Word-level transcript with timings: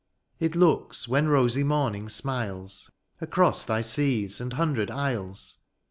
It 0.39 0.55
looks 0.55 1.07
when 1.07 1.27
rosy 1.27 1.61
morning 1.63 2.09
smiles 2.09 2.89
Across 3.19 3.65
thy 3.65 3.81
seas 3.81 4.41
and 4.41 4.53
hundred 4.53 4.89
isles. 4.89 5.57